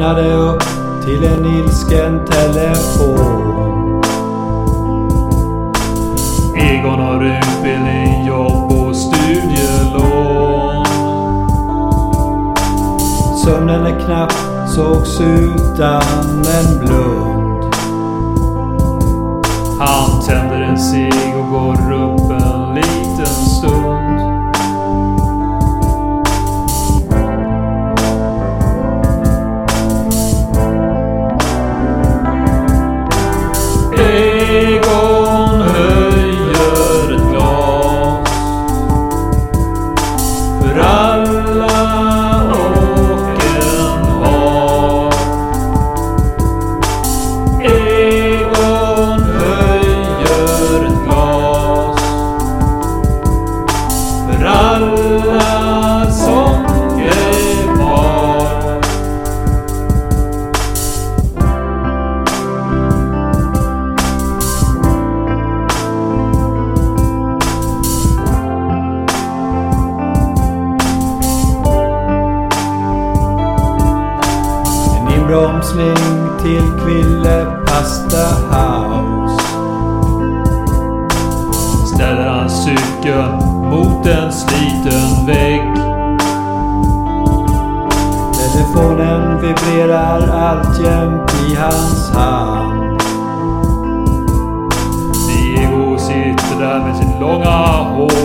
vaknade 0.00 0.32
upp 0.34 0.62
till 1.04 1.24
en 1.24 1.44
ilsken 1.44 2.24
telefon. 2.26 4.02
Egon 6.56 7.00
har 7.00 7.24
utbildning, 7.24 8.26
jobb 8.26 8.72
och 8.72 8.96
studielån. 8.96 10.86
Sömnen 13.44 13.86
är 13.86 14.00
knapp, 14.06 14.32
sågs 14.68 15.20
utan 15.20 16.02
en 16.44 16.78
blund. 16.78 17.74
Han 19.78 20.22
tänder 20.26 20.60
en 20.60 20.78
cigg 20.78 21.36
och 21.36 21.50
går 21.50 21.89
inbromsning 75.70 76.38
till 76.42 76.80
Kville 76.80 77.46
Pasta 77.66 78.26
House. 78.50 79.42
ställer 81.94 82.28
han 82.28 82.50
cykeln 82.50 83.36
mot 83.70 84.06
en 84.06 84.32
sliten 84.32 85.26
vägg. 85.26 85.74
Telefonen 88.34 89.40
vibrerar 89.40 90.28
alltjämt 90.28 91.34
i 91.48 91.54
hans 91.54 92.10
hand. 92.10 93.00
Diego 95.28 95.98
sitter 95.98 96.60
där 96.60 96.78
med 96.78 96.96
sitt 96.96 97.20
långa 97.20 97.66
hår 97.76 98.19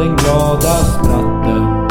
den 0.00 0.16
glada 0.16 0.76
spratten. 0.76 1.88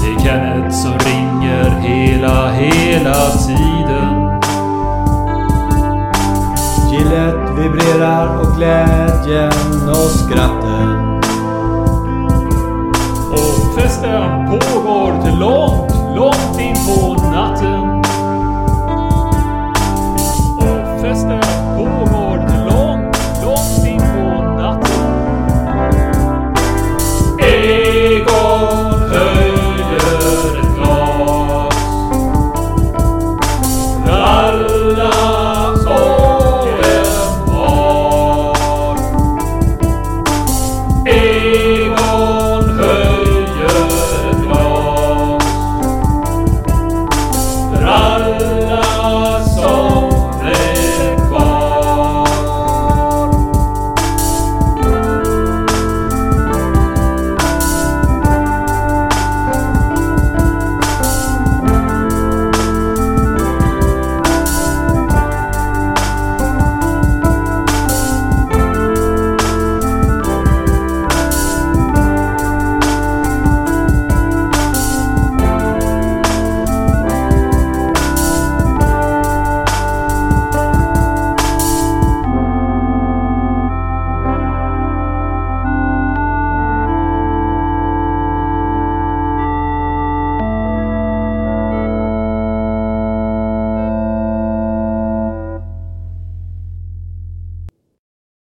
Det 0.00 0.08
är 0.08 0.24
Kenneth 0.24 0.70
som 0.70 0.92
ringer 0.98 1.70
hela, 1.70 2.50
hela 2.50 3.14
tiden. 3.30 4.40
Gillet 6.90 7.58
vibrerar 7.58 8.38
och 8.40 8.56
glädjen 8.56 9.88
och 9.88 10.10
skratten. 10.10 11.20
Och 13.30 13.74
festen 13.74 14.41